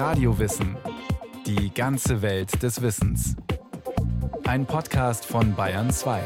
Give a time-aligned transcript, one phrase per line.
[0.00, 0.78] Radiowissen.
[1.44, 3.36] Die ganze Welt des Wissens.
[4.44, 6.22] Ein Podcast von Bayern 2.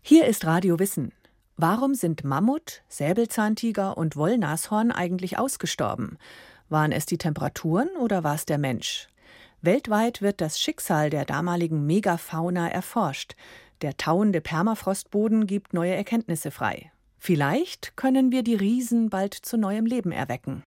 [0.00, 1.10] Hier ist Radio Wissen.
[1.56, 6.16] Warum sind Mammut, Säbelzahntiger und Wollnashorn eigentlich ausgestorben?
[6.68, 9.08] Waren es die Temperaturen oder war es der Mensch?
[9.62, 13.34] Weltweit wird das Schicksal der damaligen Megafauna erforscht.
[13.82, 16.92] Der tauende Permafrostboden gibt neue Erkenntnisse frei.
[17.22, 20.64] Vielleicht können wir die Riesen bald zu neuem Leben erwecken.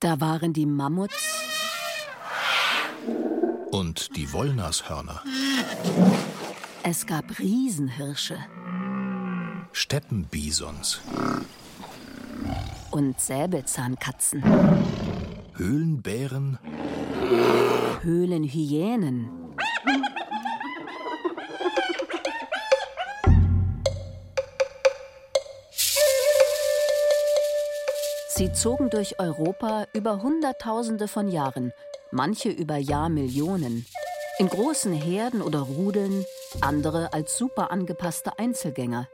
[0.00, 1.46] Da waren die Mammuts
[3.70, 5.22] und die Wollnashörner.
[6.82, 8.38] Es gab Riesenhirsche.
[9.70, 11.00] Steppenbisons.
[12.90, 14.42] Und Säbelzahnkatzen.
[15.54, 16.58] Höhlenbären.
[18.02, 19.39] Höhlenhyänen.
[28.40, 31.74] Sie zogen durch Europa über Hunderttausende von Jahren,
[32.10, 33.84] manche über Jahrmillionen.
[34.38, 36.24] In großen Herden oder Rudeln,
[36.62, 39.10] andere als super angepasste Einzelgänger.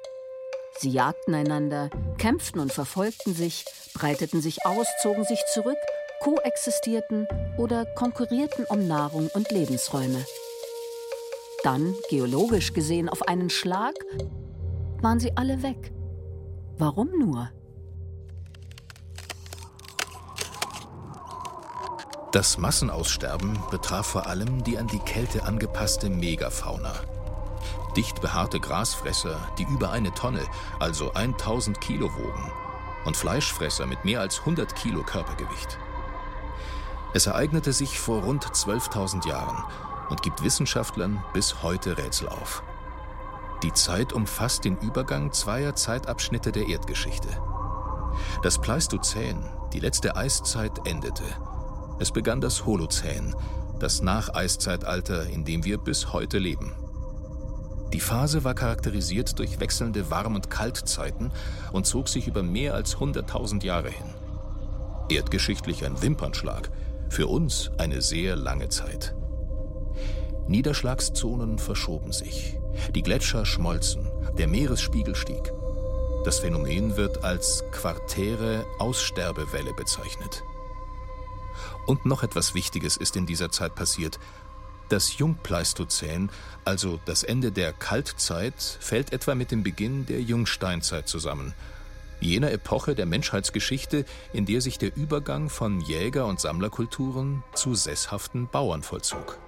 [0.79, 5.79] Sie jagten einander, kämpften und verfolgten sich, breiteten sich aus, zogen sich zurück,
[6.21, 7.27] koexistierten
[7.59, 10.25] oder konkurrierten um Nahrung und Lebensräume.
[11.65, 13.97] Dann, geologisch gesehen, auf einen Schlag,
[15.03, 15.91] waren sie alle weg.
[16.79, 17.51] Warum nur?
[22.37, 26.93] Das Massenaussterben betraf vor allem die an die Kälte angepasste Megafauna.
[27.97, 30.43] Dicht behaarte Grasfresser, die über eine Tonne,
[30.79, 32.53] also 1000 Kilo wogen,
[33.07, 35.79] und Fleischfresser mit mehr als 100 Kilo Körpergewicht.
[37.15, 39.65] Es ereignete sich vor rund 12.000 Jahren
[40.11, 42.63] und gibt Wissenschaftlern bis heute Rätsel auf.
[43.63, 47.29] Die Zeit umfasst den Übergang zweier Zeitabschnitte der Erdgeschichte.
[48.43, 49.43] Das Pleistozän,
[49.73, 51.25] die letzte Eiszeit, endete–
[51.99, 53.35] es begann das Holozän,
[53.79, 56.73] das Nacheiszeitalter, in dem wir bis heute leben.
[57.93, 61.33] Die Phase war charakterisiert durch wechselnde Warm- und Kaltzeiten
[61.73, 64.15] und zog sich über mehr als 100.000 Jahre hin.
[65.09, 66.71] Erdgeschichtlich ein Wimpernschlag,
[67.09, 69.15] für uns eine sehr lange Zeit.
[70.49, 72.59] Niederschlagszonen verschoben sich,
[72.95, 75.53] die Gletscher schmolzen, der Meeresspiegel stieg.
[76.25, 80.43] Das Phänomen wird als quartäre Aussterbewelle bezeichnet.
[81.87, 84.19] Und noch etwas Wichtiges ist in dieser Zeit passiert.
[84.89, 86.31] Das Jungpleistozän,
[86.65, 91.55] also das Ende der Kaltzeit, fällt etwa mit dem Beginn der Jungsteinzeit zusammen.
[92.21, 98.49] Jener Epoche der Menschheitsgeschichte, in der sich der Übergang von Jäger- und Sammlerkulturen zu sesshaften
[98.49, 99.39] Bauern vollzog.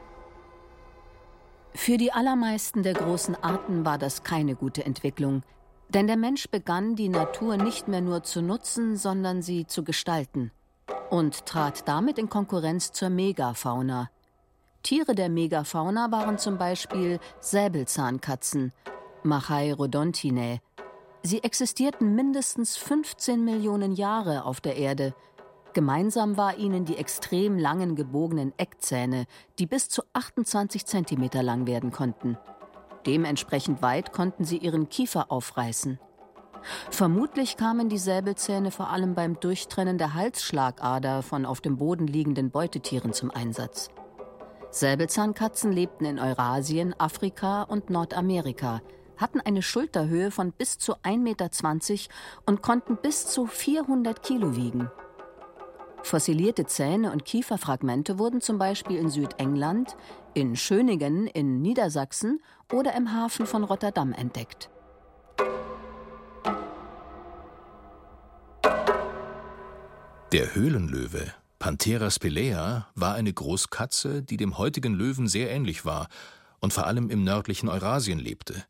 [1.75, 5.45] Für die allermeisten der großen Arten war das keine gute Entwicklung,
[5.89, 10.51] denn der Mensch begann, die Natur nicht mehr nur zu nutzen, sondern sie zu gestalten
[11.11, 14.11] und trat damit in Konkurrenz zur Megafauna.
[14.83, 18.73] Tiere der Megafauna waren zum Beispiel Säbelzahnkatzen,
[19.23, 20.61] Machairodontinae.
[21.23, 25.15] Sie existierten mindestens 15 Millionen Jahre auf der Erde.
[25.75, 29.27] Gemeinsam war ihnen die extrem langen gebogenen Eckzähne,
[29.59, 32.39] die bis zu 28 Zentimeter lang werden konnten.
[33.07, 35.99] Dementsprechend weit konnten sie ihren Kiefer aufreißen.
[36.91, 42.51] Vermutlich kamen die Säbelzähne vor allem beim Durchtrennen der Halsschlagader von auf dem Boden liegenden
[42.51, 43.89] Beutetieren zum Einsatz.
[44.71, 48.83] Säbelzahnkatzen lebten in Eurasien, Afrika und Nordamerika,
[49.17, 51.49] hatten eine Schulterhöhe von bis zu 1,20 Meter
[52.47, 54.91] und konnten bis zu 400 Kilo wiegen.
[56.03, 59.97] Fossilierte Zähne und Kieferfragmente wurden zum Beispiel in Südengland,
[60.35, 62.41] in Schöningen in Niedersachsen
[62.73, 64.71] oder im Hafen von Rotterdam entdeckt.
[70.33, 76.11] Der Höhlenlöwe, Panthera spelea, war eine Großkatze, die dem heutigen Löwen sehr ähnlich war
[76.61, 78.63] und vor allem im nördlichen Eurasien lebte.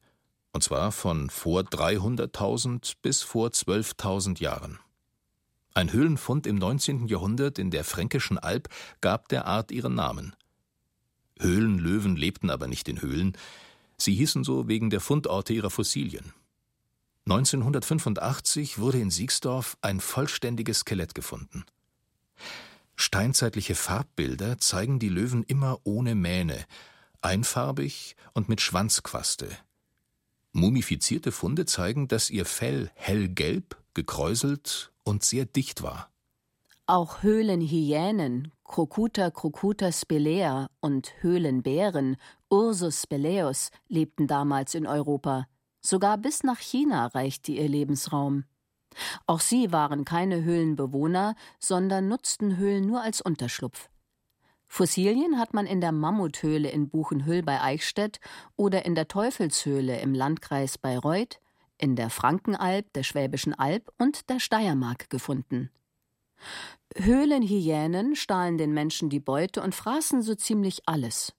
[0.53, 4.79] Und zwar von vor 300.000 bis vor 12.000 Jahren.
[5.75, 7.09] Ein Höhlenfund im 19.
[7.09, 8.69] Jahrhundert in der Fränkischen Alb
[9.01, 10.37] gab der Art ihren Namen.
[11.41, 13.37] Höhlenlöwen lebten aber nicht in Höhlen,
[13.97, 16.33] sie hießen so wegen der Fundorte ihrer Fossilien.
[17.31, 21.67] 1985 wurde in Siegsdorf ein vollständiges Skelett gefunden.
[22.97, 26.65] Steinzeitliche Farbbilder zeigen die Löwen immer ohne Mähne,
[27.21, 29.47] einfarbig und mit Schwanzquaste.
[30.53, 36.11] Mumifizierte Funde zeigen, dass ihr Fell hellgelb, gekräuselt und sehr dicht war.
[36.87, 42.17] Auch Höhlenhyänen, Crocuta crocuta spelea und Höhlenbären,
[42.49, 45.47] Ursus speleus, lebten damals in Europa.
[45.81, 48.45] Sogar bis nach China reichte ihr Lebensraum.
[49.27, 53.89] Auch sie waren keine Höhlenbewohner, sondern nutzten Höhlen nur als Unterschlupf.
[54.67, 58.21] Fossilien hat man in der Mammuthöhle in Buchenhüll bei Eichstätt
[58.57, 61.41] oder in der Teufelshöhle im Landkreis Bayreuth,
[61.79, 65.71] in der Frankenalb, der Schwäbischen Alb und der Steiermark gefunden.
[66.97, 71.35] Höhlenhyänen stahlen den Menschen die Beute und fraßen so ziemlich alles.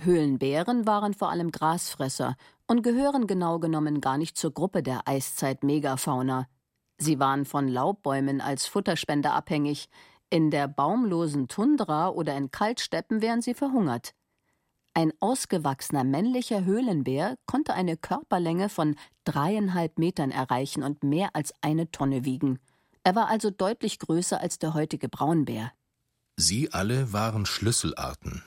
[0.00, 6.46] Höhlenbären waren vor allem Grasfresser und gehören genau genommen gar nicht zur Gruppe der Eiszeit-Megafauna.
[6.98, 9.88] Sie waren von Laubbäumen als Futterspender abhängig,
[10.30, 14.14] in der baumlosen Tundra oder in Kaltsteppen wären sie verhungert.
[14.94, 21.90] Ein ausgewachsener männlicher Höhlenbär konnte eine Körperlänge von dreieinhalb Metern erreichen und mehr als eine
[21.90, 22.60] Tonne wiegen.
[23.02, 25.72] Er war also deutlich größer als der heutige Braunbär.
[26.36, 28.42] Sie alle waren Schlüsselarten,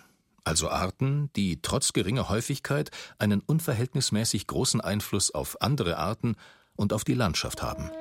[0.47, 2.89] also Arten, die trotz geringer Häufigkeit
[3.19, 6.37] einen unverhältnismäßig großen Einfluss auf andere Arten
[6.77, 7.91] und auf die Landschaft haben.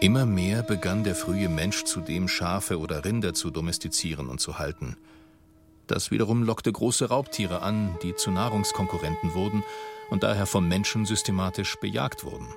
[0.00, 4.96] Immer mehr begann der frühe Mensch zudem Schafe oder Rinder zu domestizieren und zu halten.
[5.86, 9.62] Das wiederum lockte große Raubtiere an, die zu Nahrungskonkurrenten wurden
[10.10, 12.48] und daher vom Menschen systematisch bejagt wurden.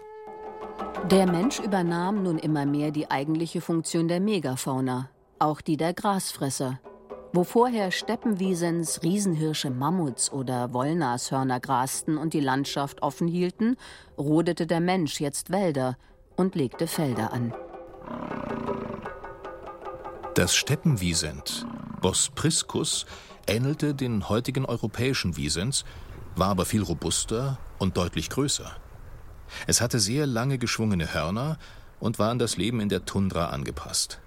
[1.12, 5.10] Der Mensch übernahm nun immer mehr die eigentliche Funktion der Megafauna,
[5.40, 6.80] auch die der Grasfresser.
[7.32, 13.78] Wo vorher Steppenwiesens, Riesenhirsche, Mammuts oder Wollnashörner grasten und die Landschaft offen hielten,
[14.18, 15.98] rodete der Mensch jetzt Wälder–
[16.40, 17.54] und legte Felder an.
[20.36, 21.68] Das Steppenwisent,
[22.02, 23.06] Bospriscus,
[23.46, 25.84] ähnelte den heutigen europäischen Wiesens,
[26.36, 28.72] war aber viel robuster und deutlich größer.
[29.68, 31.58] Es hatte sehr lange geschwungene Hörner
[32.00, 34.22] und war an das Leben in der Tundra angepasst.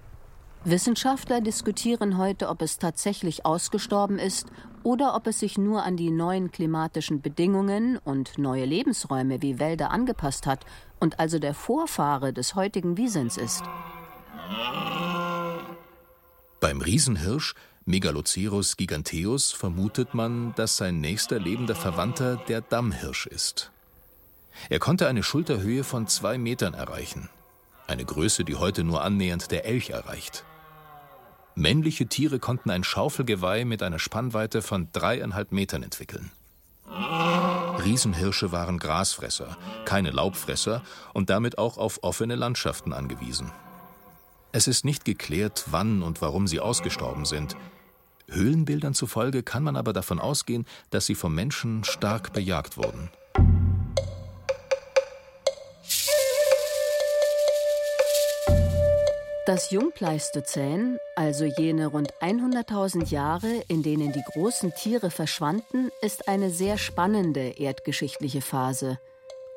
[0.65, 4.47] Wissenschaftler diskutieren heute, ob es tatsächlich ausgestorben ist
[4.81, 9.91] oder ob es sich nur an die neuen klimatischen Bedingungen und neue Lebensräume wie Wälder
[9.91, 10.65] angepasst hat
[11.01, 13.63] und also der Vorfahre des heutigen Wiesens ist.
[16.61, 17.55] Beim Riesenhirsch
[17.85, 23.71] Megaloceros giganteus vermutet man, dass sein nächster lebender Verwandter der Dammhirsch ist.
[24.69, 27.27] Er konnte eine Schulterhöhe von zwei Metern erreichen,
[27.85, 30.45] eine Größe, die heute nur annähernd der Elch erreicht.
[31.55, 36.31] Männliche Tiere konnten ein Schaufelgeweih mit einer Spannweite von dreieinhalb Metern entwickeln.
[37.83, 40.81] Riesenhirsche waren Grasfresser, keine Laubfresser
[41.13, 43.51] und damit auch auf offene Landschaften angewiesen.
[44.51, 47.55] Es ist nicht geklärt, wann und warum sie ausgestorben sind.
[48.29, 53.09] Höhlenbildern zufolge kann man aber davon ausgehen, dass sie vom Menschen stark bejagt wurden.
[59.45, 66.49] Das Jungpleistozän, also jene rund 100.000 Jahre, in denen die großen Tiere verschwanden, ist eine
[66.49, 68.99] sehr spannende erdgeschichtliche Phase.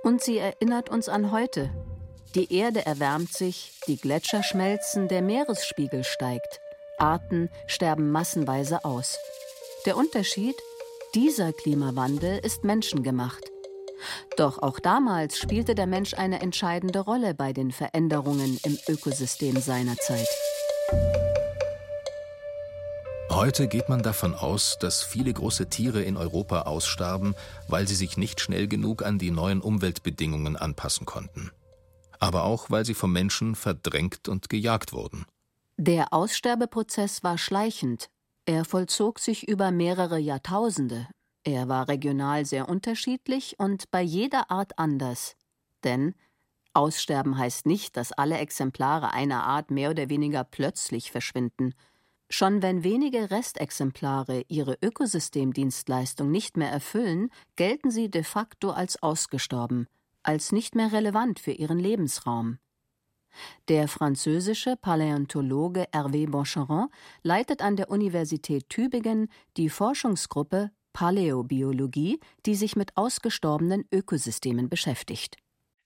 [0.03, 1.71] Und sie erinnert uns an heute.
[2.35, 6.61] Die Erde erwärmt sich, die Gletscher schmelzen, der Meeresspiegel steigt.
[6.99, 9.19] Arten sterben massenweise aus.
[9.85, 10.57] Der Unterschied?
[11.15, 13.53] Dieser Klimawandel ist menschengemacht.
[14.37, 19.97] Doch auch damals spielte der Mensch eine entscheidende Rolle bei den Veränderungen im Ökosystem seiner
[19.97, 20.29] Zeit.
[23.31, 27.35] Heute geht man davon aus, dass viele große Tiere in Europa ausstarben,
[27.69, 31.51] weil sie sich nicht schnell genug an die neuen Umweltbedingungen anpassen konnten.
[32.19, 35.27] Aber auch, weil sie vom Menschen verdrängt und gejagt wurden.
[35.77, 38.09] Der Aussterbeprozess war schleichend.
[38.47, 41.07] Er vollzog sich über mehrere Jahrtausende,
[41.47, 45.37] er war regional sehr unterschiedlich und bei jeder Art anders.
[45.85, 46.17] Denn
[46.75, 51.73] Aussterben heißt nicht, dass alle Exemplare einer Art mehr oder weniger plötzlich verschwinden.
[52.29, 59.87] Schon wenn wenige Restexemplare ihre Ökosystemdienstleistung nicht mehr erfüllen, gelten sie de facto als ausgestorben,
[60.25, 62.59] als nicht mehr relevant für ihren Lebensraum.
[63.69, 66.89] Der französische Paläontologe Hervé Boncheron
[67.23, 75.37] leitet an der Universität Tübingen die Forschungsgruppe Paläobiologie, die sich mit ausgestorbenen Ökosystemen beschäftigt.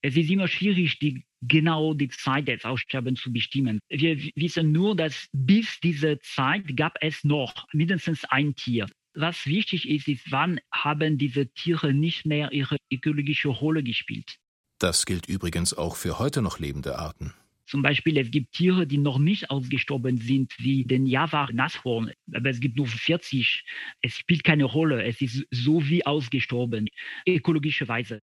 [0.03, 3.81] Es ist immer schwierig, die, genau die Zeit des Aussterbens zu bestimmen.
[3.89, 8.87] Wir wissen nur, dass bis diese Zeit gab es noch mindestens ein Tier.
[9.15, 14.37] Was wichtig ist, ist, wann haben diese Tiere nicht mehr ihre ökologische Rolle gespielt.
[14.79, 17.35] Das gilt übrigens auch für heute noch lebende Arten.
[17.71, 22.59] Zum Beispiel, es gibt Tiere, die noch nicht ausgestorben sind, wie den Java-Nashorn, aber es
[22.59, 23.65] gibt nur 40.
[24.03, 25.05] Es spielt keine Rolle.
[25.05, 26.89] Es ist so wie ausgestorben,
[27.29, 28.19] ökologischerweise.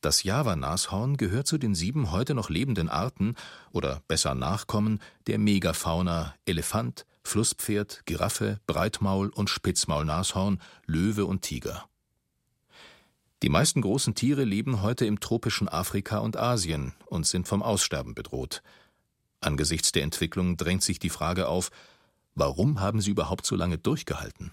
[0.00, 3.36] Das Java-Nashorn gehört zu den sieben heute noch lebenden Arten
[3.70, 11.88] oder besser Nachkommen der Megafauna Elefant, Flusspferd, Giraffe, Breitmaul und Spitzmaulnashorn, Löwe und Tiger.
[13.44, 18.14] Die meisten großen Tiere leben heute im tropischen Afrika und Asien und sind vom Aussterben
[18.14, 18.62] bedroht.
[19.42, 21.70] Angesichts der Entwicklung drängt sich die Frage auf,
[22.34, 24.52] warum haben sie überhaupt so lange durchgehalten?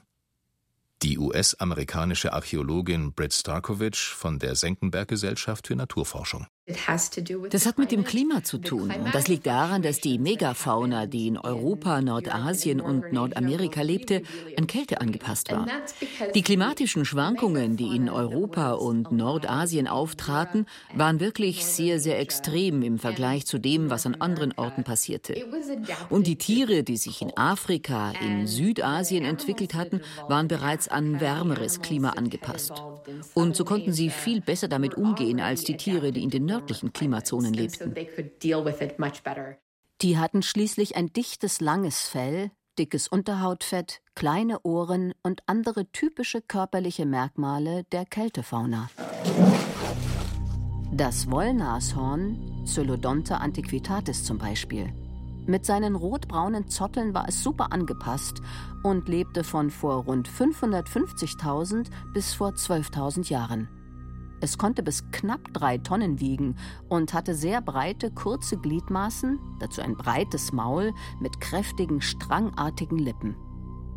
[1.03, 6.47] Die US-amerikanische Archäologin Britt Starkovich von der Senckenberg Gesellschaft für Naturforschung.
[7.49, 8.91] Das hat mit dem Klima zu tun.
[8.91, 14.23] Und das liegt daran, dass die Megafauna, die in Europa, Nordasien und Nordamerika lebte,
[14.57, 15.67] an Kälte angepasst war.
[16.35, 22.99] Die klimatischen Schwankungen, die in Europa und Nordasien auftraten, waren wirklich sehr, sehr extrem im
[22.99, 25.35] Vergleich zu dem, was an anderen Orten passierte.
[26.09, 31.81] Und die Tiere, die sich in Afrika, in Südasien entwickelt hatten, waren bereits an wärmeres
[31.81, 32.73] Klima angepasst.
[33.33, 36.93] Und so konnten sie viel besser damit umgehen als die Tiere, die in den nördlichen
[36.93, 37.93] Klimazonen lebten.
[40.01, 47.05] Die hatten schließlich ein dichtes, langes Fell, dickes Unterhautfett, kleine Ohren und andere typische körperliche
[47.05, 48.89] Merkmale der Kältefauna.
[50.91, 54.93] Das Wollnashorn, Cylodonta antiquitatis zum Beispiel,
[55.47, 58.41] mit seinen rotbraunen Zotteln war es super angepasst
[58.83, 63.67] und lebte von vor rund 550.000 bis vor 12.000 Jahren.
[64.43, 66.55] Es konnte bis knapp drei Tonnen wiegen
[66.89, 73.35] und hatte sehr breite, kurze Gliedmaßen, dazu ein breites Maul mit kräftigen, strangartigen Lippen.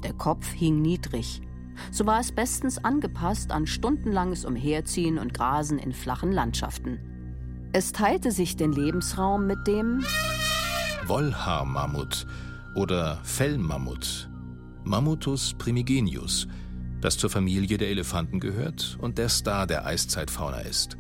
[0.02, 1.40] Der Kopf hing niedrig.
[1.90, 7.00] So war es bestens angepasst an stundenlanges Umherziehen und Grasen in flachen Landschaften.
[7.72, 10.04] Es teilte sich den Lebensraum mit dem
[11.06, 12.26] Wollhaarmammut
[12.76, 14.28] oder Fellmammut,
[14.84, 16.46] Mammutus primigenius–
[17.04, 20.96] das zur Familie der Elefanten gehört und der Star der Eiszeitfauna ist.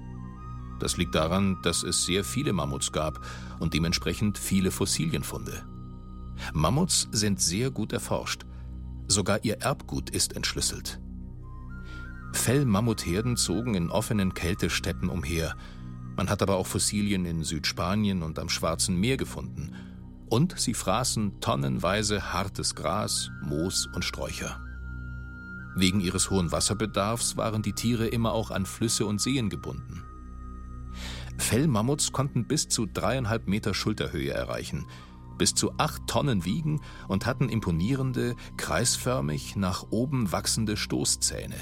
[0.78, 3.24] Das liegt daran, dass es sehr viele Mammuts gab
[3.58, 5.64] und dementsprechend viele Fossilienfunde.
[6.52, 8.44] Mammuts sind sehr gut erforscht.
[9.08, 11.00] Sogar ihr Erbgut ist entschlüsselt.
[12.34, 15.56] Fellmammutherden zogen in offenen Kältesteppen umher.
[16.16, 19.74] Man hat aber auch Fossilien in Südspanien und am Schwarzen Meer gefunden.
[20.28, 24.63] Und sie fraßen tonnenweise hartes Gras, Moos und Sträucher.
[25.76, 30.04] Wegen ihres hohen Wasserbedarfs waren die Tiere immer auch an Flüsse und Seen gebunden.
[31.36, 34.86] Fellmammuts konnten bis zu dreieinhalb Meter Schulterhöhe erreichen,
[35.36, 41.56] bis zu acht Tonnen wiegen und hatten imponierende, kreisförmig nach oben wachsende Stoßzähne.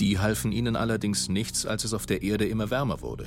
[0.00, 3.26] Die halfen ihnen allerdings nichts, als es auf der Erde immer wärmer wurde.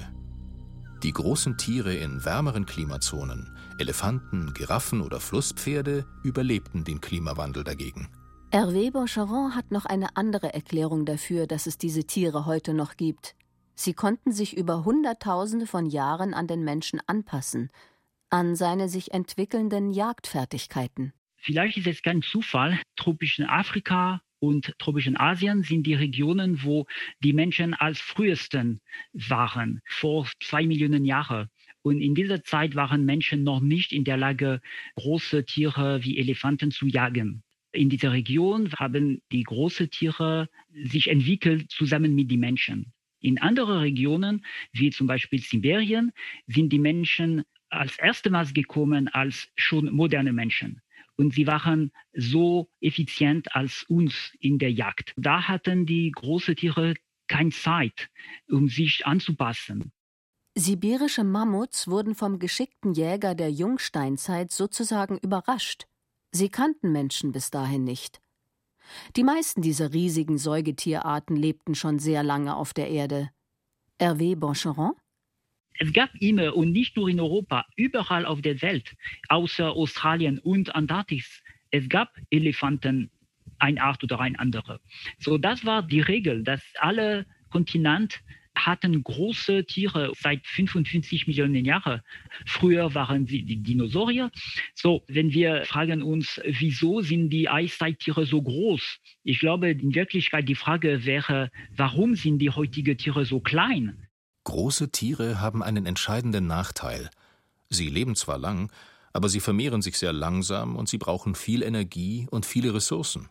[1.03, 8.07] Die großen Tiere in wärmeren Klimazonen, Elefanten, Giraffen oder Flusspferde, überlebten den Klimawandel dagegen.
[8.53, 13.33] Hervé Boncharon hat noch eine andere Erklärung dafür, dass es diese Tiere heute noch gibt.
[13.75, 17.69] Sie konnten sich über Hunderttausende von Jahren an den Menschen anpassen,
[18.29, 21.13] an seine sich entwickelnden Jagdfertigkeiten.
[21.37, 26.87] Vielleicht ist es kein Zufall, tropischen Afrika und tropischen Asien sind die Regionen, wo
[27.23, 28.81] die Menschen als frühesten
[29.13, 31.47] waren, vor zwei Millionen Jahren.
[31.83, 34.59] Und in dieser Zeit waren Menschen noch nicht in der Lage,
[34.97, 37.43] große Tiere wie Elefanten zu jagen.
[37.73, 42.93] In dieser Region haben die großen Tiere sich entwickelt zusammen mit den Menschen.
[43.19, 46.11] In anderen Regionen, wie zum Beispiel Sibirien,
[46.47, 50.81] sind die Menschen als erstes gekommen als schon moderne Menschen.
[51.15, 55.13] Und sie waren so effizient als uns in der Jagd.
[55.17, 56.95] Da hatten die großen Tiere
[57.27, 58.09] keine Zeit,
[58.49, 59.91] um sich anzupassen.
[60.55, 65.85] Sibirische Mammuts wurden vom geschickten Jäger der Jungsteinzeit sozusagen überrascht.
[66.31, 68.21] Sie kannten Menschen bis dahin nicht.
[69.15, 73.29] Die meisten dieser riesigen Säugetierarten lebten schon sehr lange auf der Erde.
[73.99, 74.93] Hervé Boncheron?
[75.77, 78.95] Es gab immer und nicht nur in Europa, überall auf der Welt,
[79.29, 83.09] außer Australien und Antarktis, es gab Elefanten,
[83.59, 84.81] ein Art oder ein andere.
[85.19, 88.17] So, das war die Regel, dass alle Kontinente
[88.55, 92.01] hatten große Tiere seit 55 Millionen Jahren.
[92.45, 94.31] Früher waren sie die Dinosaurier.
[94.75, 98.99] So, wenn wir fragen uns, wieso sind die Eiszeittiere so groß?
[99.23, 104.07] Ich glaube, in Wirklichkeit die Frage wäre, warum sind die heutigen Tiere so klein?
[104.43, 107.09] Große Tiere haben einen entscheidenden Nachteil.
[107.69, 108.71] Sie leben zwar lang,
[109.13, 113.29] aber sie vermehren sich sehr langsam und sie brauchen viel Energie und viele Ressourcen.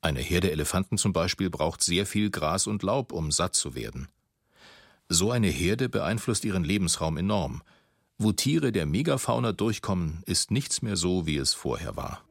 [0.00, 4.08] Eine Herde Elefanten zum Beispiel braucht sehr viel Gras und Laub, um satt zu werden.
[5.08, 7.62] So eine Herde beeinflusst ihren Lebensraum enorm.
[8.16, 12.24] Wo Tiere der Megafauna durchkommen, ist nichts mehr so, wie es vorher war.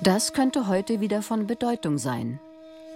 [0.00, 2.40] Das könnte heute wieder von Bedeutung sein.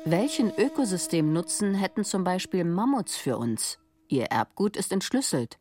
[0.05, 3.79] Welchen Ökosystemnutzen hätten zum Beispiel Mammuts für uns?
[4.09, 5.59] Ihr Erbgut ist entschlüsselt.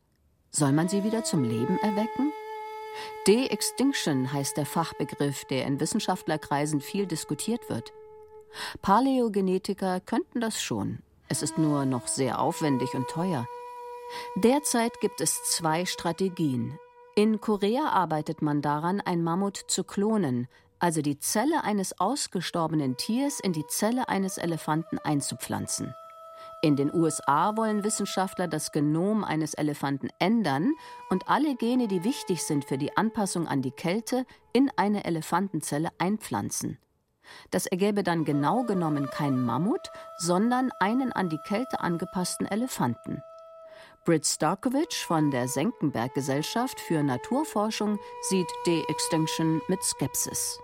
[0.51, 2.31] Soll man sie wieder zum Leben erwecken?
[3.27, 7.91] De-Extinction heißt der Fachbegriff, der in Wissenschaftlerkreisen viel diskutiert wird.
[8.81, 10.99] Paläogenetiker könnten das schon.
[11.27, 13.47] Es ist nur noch sehr aufwendig und teuer.
[14.35, 16.77] Derzeit gibt es zwei Strategien.
[17.15, 20.47] In Korea arbeitet man daran, ein Mammut zu klonen,
[20.79, 25.95] also die Zelle eines ausgestorbenen Tiers in die Zelle eines Elefanten einzupflanzen.
[26.61, 30.73] In den USA wollen Wissenschaftler das Genom eines Elefanten ändern
[31.09, 35.89] und alle Gene, die wichtig sind für die Anpassung an die Kälte, in eine Elefantenzelle
[35.97, 36.77] einpflanzen.
[37.51, 43.21] Das ergäbe dann genau genommen keinen Mammut, sondern einen an die Kälte angepassten Elefanten.
[44.05, 47.97] Britt Starkovich von der Senckenberg-Gesellschaft für Naturforschung
[48.29, 50.59] sieht De-Extinction mit Skepsis.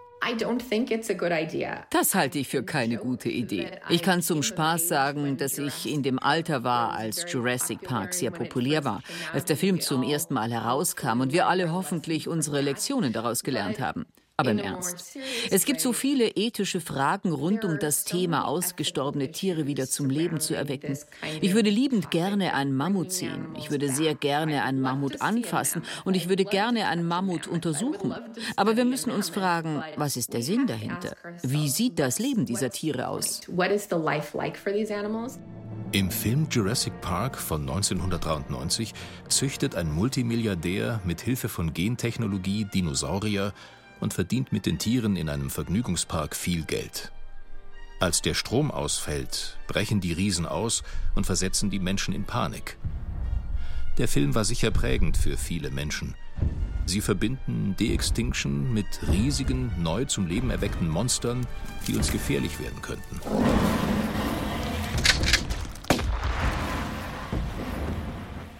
[1.90, 3.72] Das halte ich für keine gute Idee.
[3.90, 8.30] Ich kann zum Spaß sagen, dass ich in dem Alter war, als Jurassic Park sehr
[8.30, 9.02] populär war,
[9.34, 13.80] als der Film zum ersten Mal herauskam und wir alle hoffentlich unsere Lektionen daraus gelernt
[13.80, 14.06] haben.
[14.42, 15.18] Aber im Ernst.
[15.50, 20.40] Es gibt so viele ethische Fragen rund um das Thema, ausgestorbene Tiere wieder zum Leben
[20.40, 20.98] zu erwecken.
[21.42, 23.48] Ich würde liebend gerne einen Mammut sehen.
[23.58, 28.14] Ich würde sehr gerne einen Mammut anfassen und ich würde gerne einen Mammut untersuchen.
[28.56, 31.16] Aber wir müssen uns fragen, was ist der Sinn dahinter?
[31.44, 33.42] Wie sieht das Leben dieser Tiere aus?
[35.94, 38.94] Im Film Jurassic Park von 1993
[39.28, 43.54] züchtet ein Multimilliardär mit Hilfe von Gentechnologie Dinosaurier
[44.02, 47.12] und verdient mit den Tieren in einem Vergnügungspark viel Geld.
[48.00, 50.84] Als der Strom ausfällt, brechen die Riesen aus
[51.16, 52.78] und versetzen die Menschen in Panik.
[54.00, 56.16] Der Film war sicher prägend für viele Menschen.
[56.88, 61.46] Sie verbinden De-Extinction mit riesigen, neu zum Leben erweckten Monstern,
[61.88, 63.22] die uns gefährlich werden könnten.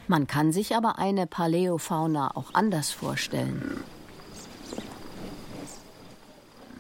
[0.08, 3.84] Man kann sich aber eine Paläofauna auch anders vorstellen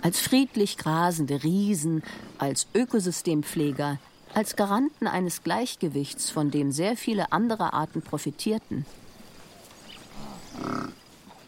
[0.02, 2.04] als friedlich grasende Riesen,
[2.38, 4.00] als Ökosystempfleger,
[4.34, 8.86] als Garanten eines Gleichgewichts, von dem sehr viele andere Arten profitierten.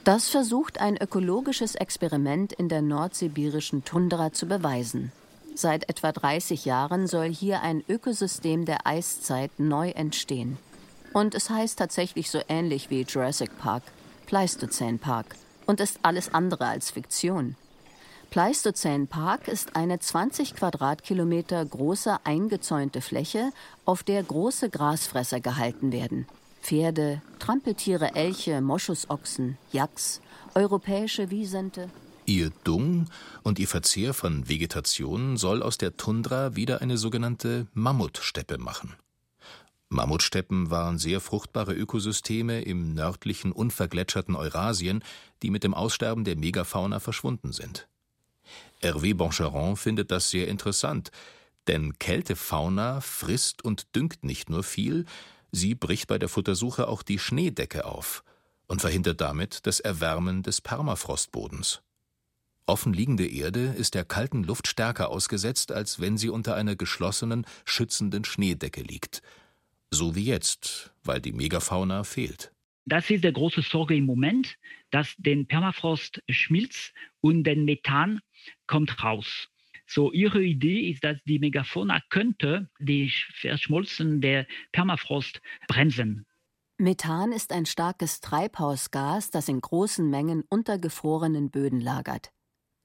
[0.04, 5.13] Das versucht ein ökologisches Experiment in der nordsibirischen Tundra zu beweisen.
[5.56, 10.58] Seit etwa 30 Jahren soll hier ein Ökosystem der Eiszeit neu entstehen.
[11.13, 13.84] Und es heißt tatsächlich so ähnlich wie Jurassic Park,
[14.26, 15.36] Pleistocene Park,
[15.68, 17.56] und ist alles andere als Fiktion.
[18.34, 23.52] Pleistozän Park ist eine 20 Quadratkilometer große eingezäunte Fläche,
[23.86, 26.26] auf der große Grasfresser gehalten werden.
[26.63, 30.19] Pferde, Trampeltiere, Elche, Moschusochsen, Yaks,
[30.56, 31.91] europäische Wiesente.
[32.26, 33.06] Ihr Dung
[33.43, 38.96] und ihr Verzehr von Vegetation soll aus der Tundra wieder eine sogenannte Mammutsteppe machen.
[39.89, 45.04] Mammutsteppen waren sehr fruchtbare Ökosysteme im nördlichen unvergletscherschten Eurasien,
[45.43, 47.88] die mit dem Aussterben der Megafauna verschwunden sind.
[48.84, 51.10] Hervé Boncheron findet das sehr interessant,
[51.67, 55.06] denn Kältefauna frisst und düngt nicht nur viel,
[55.52, 58.26] sie bricht bei der Futtersuche auch die Schneedecke auf
[58.67, 61.82] und verhindert damit das Erwärmen des Permafrostbodens.
[62.65, 68.26] Offenliegende Erde ist der kalten Luft stärker ausgesetzt, als wenn sie unter einer geschlossenen, schützenden
[68.26, 69.22] Schneedecke liegt.
[69.91, 72.52] So wie jetzt, weil die Megafauna fehlt.
[72.86, 74.58] Das ist der große Sorge im Moment,
[74.91, 78.19] dass den Permafrost schmilzt und den Methan
[78.74, 79.50] kommt raus.
[79.86, 86.26] So, ihre Idee ist, dass die Megafauna könnte die Verschmolzen der Permafrost bremsen.
[86.80, 92.32] Methan ist ein starkes Treibhausgas, das in großen Mengen unter gefrorenen Böden lagert.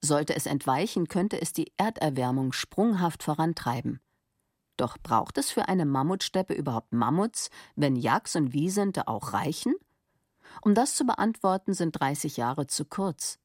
[0.03, 4.01] Sollte es entweichen, könnte es die Erderwärmung sprunghaft vorantreiben.
[4.77, 9.75] Doch braucht es für eine Mammutsteppe überhaupt Mammuts, wenn Yaks und Wiesente auch reichen?
[10.61, 13.39] Um das zu beantworten, sind 30 Jahre zu kurz.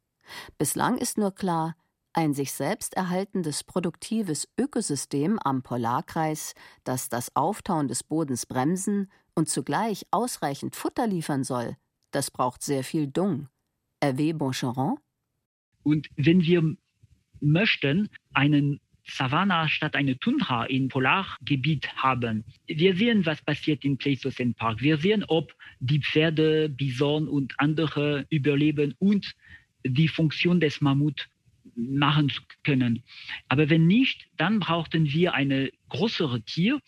[0.57, 1.77] Bislang ist nur klar,
[2.13, 9.49] ein sich selbst erhaltendes produktives Ökosystem am Polarkreis, das das Auftauen des Bodens bremsen und
[9.49, 11.75] zugleich ausreichend Futter liefern soll,
[12.11, 13.49] das braucht sehr viel Dung.
[14.01, 14.97] Hervé Boncheron?
[15.83, 16.75] Und wenn wir
[17.41, 22.45] möchten einen Savanna statt eine Tundra im Polargebiet haben.
[22.67, 24.81] Wir sehen, was passiert im Pleistocene Park.
[24.81, 29.33] Wir sehen, ob die Pferde, Bison und andere überleben und
[29.83, 31.27] die Funktion des Mammut
[31.75, 32.31] machen
[32.63, 33.03] können.
[33.47, 36.79] Aber wenn nicht, dann brauchten wir eine größere Tier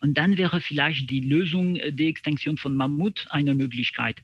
[0.00, 4.22] und dann wäre vielleicht die Lösung der Extinktion von Mammut eine Möglichkeit.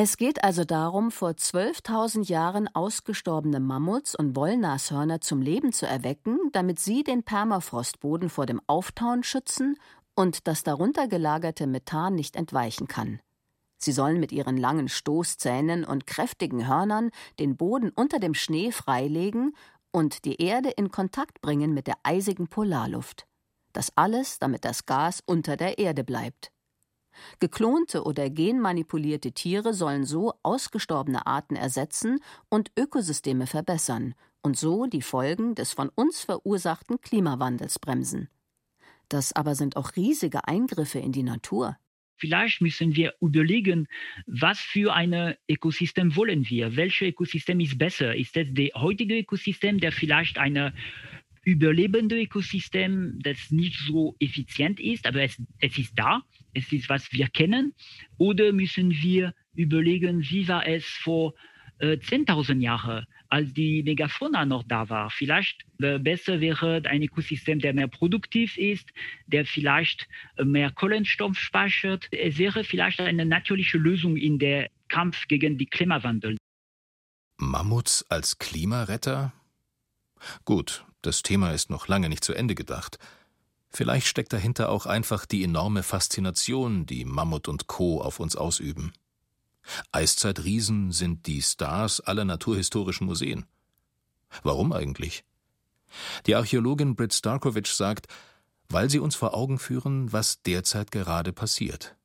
[0.00, 6.38] Es geht also darum, vor 12.000 Jahren ausgestorbene Mammuts und Wollnashörner zum Leben zu erwecken,
[6.52, 9.76] damit sie den Permafrostboden vor dem Auftauen schützen
[10.14, 13.18] und das darunter gelagerte Methan nicht entweichen kann.
[13.78, 19.54] Sie sollen mit ihren langen Stoßzähnen und kräftigen Hörnern den Boden unter dem Schnee freilegen
[19.92, 23.26] und die Erde in Kontakt bringen mit der eisigen Polarluft.
[23.72, 26.50] Das alles, damit das Gas unter der Erde bleibt.
[27.40, 35.02] Geklonte oder genmanipulierte Tiere sollen so ausgestorbene Arten ersetzen und Ökosysteme verbessern und so die
[35.02, 38.28] Folgen des von uns verursachten Klimawandels bremsen.
[39.08, 41.76] Das aber sind auch riesige Eingriffe in die Natur.
[42.18, 43.86] Vielleicht müssen wir überlegen,
[44.26, 46.76] was für ein Ökosystem wollen wir?
[46.76, 48.14] Welches Ökosystem ist besser?
[48.14, 50.72] Ist es das heutige Ökosystem, der vielleicht ein
[51.44, 57.10] überlebende Ökosystem, das nicht so effizient ist, aber es, es ist da, es ist, was
[57.12, 57.72] wir kennen?
[58.18, 61.34] Oder müssen wir überlegen, wie war es vor
[61.78, 63.06] äh, 10.000 Jahren?
[63.28, 65.10] Als die Megafauna noch da war.
[65.10, 68.88] Vielleicht äh, besser wäre ein Ökosystem, der mehr produktiv ist,
[69.26, 72.08] der vielleicht äh, mehr Kohlenstoff speichert.
[72.10, 76.36] Es wäre vielleicht eine natürliche Lösung in der Kampf gegen den Klimawandel.
[77.36, 79.32] Mammuts als Klimaretter?
[80.44, 82.98] Gut, das Thema ist noch lange nicht zu Ende gedacht.
[83.70, 88.00] Vielleicht steckt dahinter auch einfach die enorme Faszination, die Mammut und Co.
[88.00, 88.92] auf uns ausüben.
[89.92, 93.46] Eiszeitriesen sind die Stars aller naturhistorischen Museen.
[94.42, 95.24] Warum eigentlich?
[96.26, 98.06] Die Archäologin Britt Starkovich sagt,
[98.68, 101.96] weil sie uns vor Augen führen, was derzeit gerade passiert.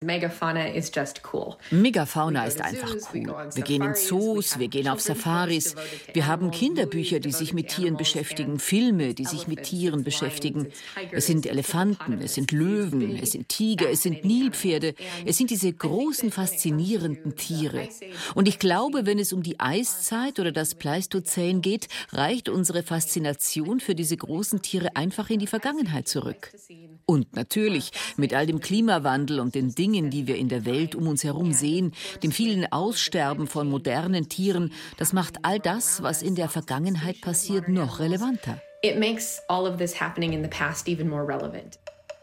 [0.00, 3.34] Megafauna ist einfach cool.
[3.52, 5.74] Wir gehen in Zoos, wir gehen auf Safaris.
[6.14, 10.68] Wir haben Kinderbücher, die sich mit Tieren beschäftigen, Filme, die sich mit Tieren beschäftigen.
[11.10, 14.94] Es sind Elefanten, es sind Löwen, es sind Tiger, es sind Nilpferde.
[15.26, 17.88] Es sind diese großen, faszinierenden Tiere.
[18.36, 23.80] Und ich glaube, wenn es um die Eiszeit oder das Pleistozän geht, reicht unsere Faszination
[23.80, 26.52] für diese großen Tiere einfach in die Vergangenheit zurück.
[27.04, 30.94] Und natürlich, mit all dem Klimawandel und den Dingen, Dingen, die wir in der Welt
[30.94, 36.22] um uns herum sehen, dem vielen Aussterben von modernen Tieren, das macht all das, was
[36.22, 38.60] in der Vergangenheit passiert, noch relevanter.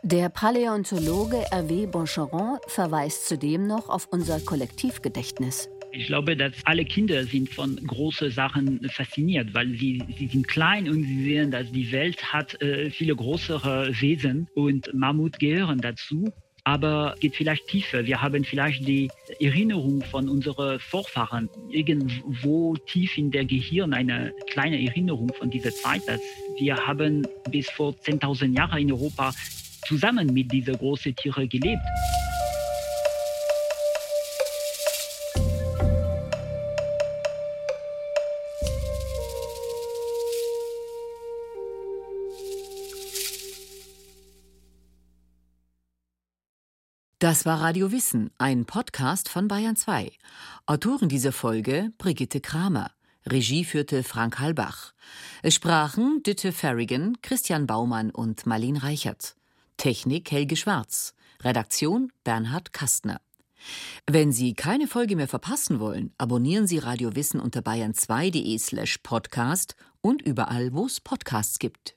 [0.04, 5.68] Der Paläontologe Hervé Boncheron verweist zudem noch auf unser Kollektivgedächtnis.
[5.92, 10.88] Ich glaube, dass alle Kinder sind von großen Sachen fasziniert, weil sie, sie sind klein
[10.88, 16.32] und sie sehen, dass die Welt hat äh, viele größere Wesen und Mammut gehören dazu
[16.66, 18.06] aber geht vielleicht tiefer.
[18.06, 24.84] Wir haben vielleicht die Erinnerung von unseren Vorfahren irgendwo tief in der Gehirn eine kleine
[24.84, 26.20] Erinnerung von dieser Zeit, dass
[26.58, 29.32] wir haben bis vor 10.000 Jahren in Europa
[29.88, 31.84] zusammen mit diesen großen Tieren gelebt.
[47.26, 50.12] Das war Radio Wissen, ein Podcast von Bayern 2.
[50.68, 52.92] Autorin dieser Folge Brigitte Kramer.
[53.26, 54.94] Regie führte Frank Halbach.
[55.42, 59.36] Es sprachen Ditte Farrigan, Christian Baumann und Marlene Reichert.
[59.78, 61.16] Technik Helge Schwarz.
[61.42, 63.20] Redaktion Bernhard Kastner.
[64.06, 69.76] Wenn Sie keine Folge mehr verpassen wollen, abonnieren Sie Radio Wissen unter bayern2.de slash podcast
[70.02, 71.96] und überall, wo es Podcasts gibt.